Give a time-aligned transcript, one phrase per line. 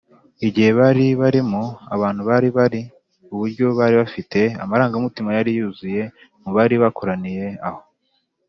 [0.47, 1.63] Igihe bari barimo,
[1.95, 2.81] ahantu bari bari,
[3.33, 6.03] uburyo bari bafite, amarangamutima yari yuzuye
[6.41, 7.81] mu bari bakoraniye aho